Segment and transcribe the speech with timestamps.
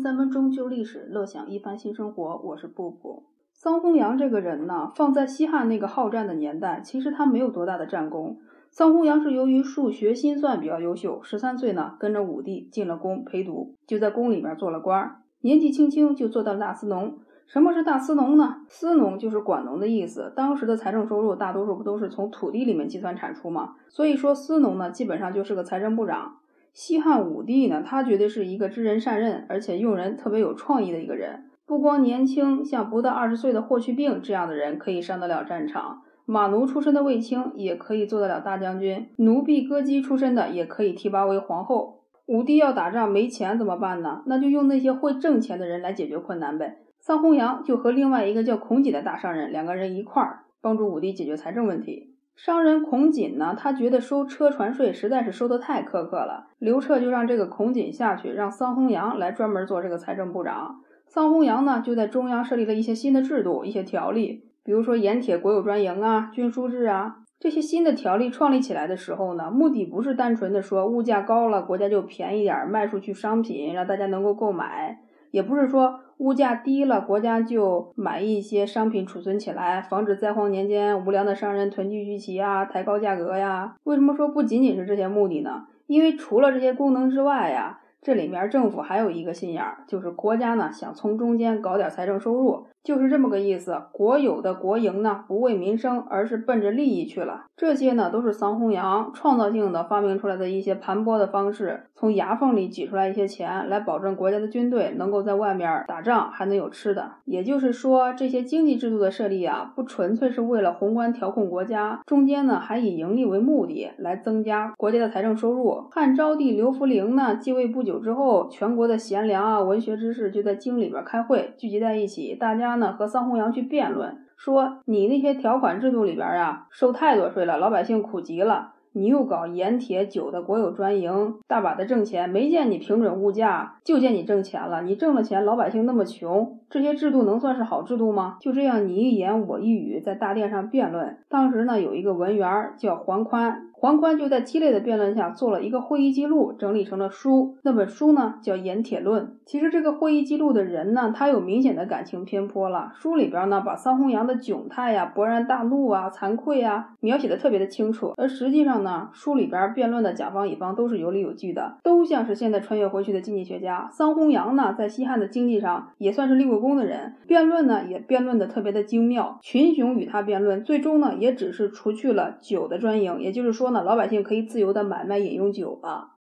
[0.00, 2.40] 三分钟就历史，乐享一番新生活。
[2.42, 3.24] 我是布布。
[3.52, 8.38] 桑弘羊这个人呢，放在西汉那个好战的年代，其实他没有多大的战功。
[8.70, 15.16] 桑弘羊是由于数学心算比较优秀，十三岁呢跟着武帝进了宫陪读，就在宫里面做了官儿。
[15.42, 17.18] 年纪轻轻就做到了大司农。
[17.46, 18.62] 什么是大司农呢？
[18.68, 20.32] 司农就是管农的意思。
[20.34, 23.74] 当时的财政收入大多数不都是从土地里面计算产出吗？
[23.90, 26.36] 所以说司农呢，基本上就是个财政部长。
[26.72, 31.50] 西汉武帝呢，他绝对是一个知人善任，而且用人特别有创意的一个人。
[31.66, 42.00] 不光年轻，像不到二十岁的霍去病这样的人可以上得了战场，马奴出身的卫青也可以做得了大将军，奴婢歌姬出身的也可以提拔为皇后。
[42.26, 44.22] 武帝要打仗没钱怎么办呢？
[44.26, 46.78] 那就用那些会挣钱的人来解决困难呗。
[47.00, 52.09] 桑弘羊就和另外一个叫孔己的大商人，两个人一块儿帮助武帝解决财政问题。
[52.42, 56.46] 商人孔瑾呢，他觉得收车船税实在是收得太苛刻了。
[56.58, 60.76] 刘彻就让这个孔瑾下去，让桑弘羊来专门做这个财政部长。
[61.06, 75.00] 桑弘羊呢，就在中央设立了一些新的制度、一些条例，比如说盐铁国有专营啊、均输制啊这些新的条例创立起来的时候呢，目的不是单纯的说物价高了，国家就便宜点卖出去商品，让大家能够购买。
[75.30, 83.76] 也不是说物价低了，国家就买一些商品储存起来，防止灾荒年间无良的商人囤积居奇啊，抬高价格呀。
[83.84, 85.66] 为什么说不仅仅是这些目的呢？
[85.86, 87.80] 因为除了这些功能之外呀。
[88.02, 93.76] 这里面政府还有一个心眼儿，就是国家呢想从中间搞点财政收入，就是这么个意思。
[93.92, 97.44] 国有的国营呢不为民生，而是奔着利益去了。
[97.56, 107.12] 这些呢都是桑弘羊创造性的发明出来的一些盘剥的方式，从牙缝里挤出来一些钱，来保证国家的军队能够在外面打仗还能有吃的。
[107.26, 115.86] 也就是说，这些经济制度的设立啊，不纯粹是为了宏观调控国家，中间呢还以盈利为目的，来增加国家的财政收入。
[115.90, 118.00] 汉昭帝刘弗陵呢继位不久。
[118.00, 128.74] 之后，全国的贤良啊，文学之士就在京里边开会，聚集在一起，大家他呢和桑弘羊去辩论，说你那些条款制度里边啊，收太多税了，老百姓苦极了。
[128.92, 134.82] 你又搞盐铁酒的国有专营，大把的挣钱，没见你平准物价，就见你挣钱了。
[134.82, 138.36] 你挣了钱，老百姓那么穷，这些制度能算是好制度吗？
[138.40, 141.18] 就这样你一言我一语在大殿上辩论。
[141.28, 143.69] 当时呢，有一个文员叫桓宽。
[143.80, 147.56] 桓宽就在激烈的辩论下做了一个会议记录，整理成了书。
[147.62, 149.24] 那本书呢叫《盐铁论》。
[149.46, 152.92] 其实这个会议记录的人呢，他有明显的感情偏颇了。
[152.94, 158.12] 书里边呢，把桑弘羊的窘态呀、勃然大怒啊、惭愧啊，描写的特别的清楚。
[158.18, 163.88] 而实际上呢，书里边辩论的甲方乙方都是有理有据的，都像是现在穿越回去的经济学家。
[163.90, 169.38] 桑弘羊呢，在西汉的经济上也算是立过功的人，辩论呢也辩论的特别的精妙。
[169.40, 173.69] 群雄与他辩论，最终呢也只是除去了酒的专营，也就是说。
[173.82, 176.16] 老百姓可以自由的买卖饮用酒了。